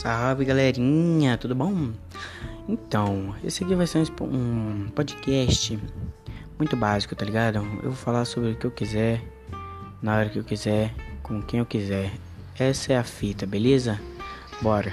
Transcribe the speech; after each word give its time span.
Salve 0.00 0.46
galerinha, 0.46 1.36
tudo 1.36 1.54
bom? 1.54 1.90
Então, 2.66 3.34
esse 3.44 3.62
aqui 3.62 3.74
vai 3.74 3.86
ser 3.86 4.02
um 4.22 4.88
podcast 4.94 5.78
muito 6.58 6.74
básico, 6.74 7.14
tá 7.14 7.22
ligado? 7.22 7.56
Eu 7.82 7.90
vou 7.90 7.92
falar 7.92 8.24
sobre 8.24 8.52
o 8.52 8.56
que 8.56 8.66
eu 8.66 8.70
quiser, 8.70 9.22
na 10.00 10.16
hora 10.16 10.30
que 10.30 10.38
eu 10.38 10.44
quiser, 10.44 10.94
com 11.22 11.42
quem 11.42 11.60
eu 11.60 11.66
quiser. 11.66 12.12
Essa 12.58 12.94
é 12.94 12.96
a 12.96 13.04
fita, 13.04 13.44
beleza? 13.44 14.00
Bora! 14.62 14.90